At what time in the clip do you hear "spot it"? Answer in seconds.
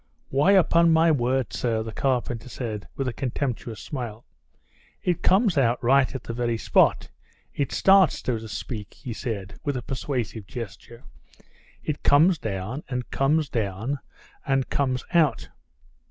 6.57-7.71